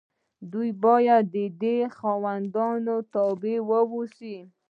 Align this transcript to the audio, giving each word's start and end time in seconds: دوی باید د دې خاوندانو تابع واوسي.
دوی 0.51 0.69
باید 0.85 1.23
د 1.35 1.37
دې 1.61 1.77
خاوندانو 1.97 2.95
تابع 3.13 3.57
واوسي. 3.69 4.37